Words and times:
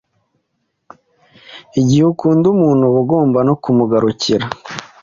igihe 1.79 2.03
ukunda 2.13 2.45
umuntu 2.53 2.83
uba 2.85 2.99
ugomba 3.03 3.39
no 3.47 3.53
kumugarukira 3.61 4.45